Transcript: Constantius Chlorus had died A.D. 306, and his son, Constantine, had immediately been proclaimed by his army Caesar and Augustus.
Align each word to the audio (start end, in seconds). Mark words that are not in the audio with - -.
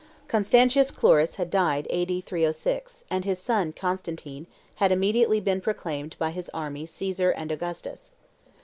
Constantius 0.27 0.89
Chlorus 0.89 1.35
had 1.35 1.51
died 1.51 1.85
A.D. 1.91 2.21
306, 2.21 3.05
and 3.11 3.23
his 3.23 3.37
son, 3.37 3.71
Constantine, 3.71 4.47
had 4.77 4.91
immediately 4.91 5.39
been 5.39 5.61
proclaimed 5.61 6.15
by 6.17 6.31
his 6.31 6.49
army 6.55 6.87
Caesar 6.87 7.29
and 7.29 7.51
Augustus. 7.51 8.11